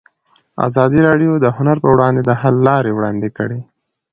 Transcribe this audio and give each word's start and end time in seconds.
ازادي 0.67 0.99
راډیو 1.07 1.31
د 1.39 1.45
هنر 1.57 1.77
پر 1.83 1.89
وړاندې 1.95 2.21
د 2.25 2.31
حل 2.41 2.55
لارې 2.67 2.91
وړاندې 2.93 3.29
کړي. 3.37 3.59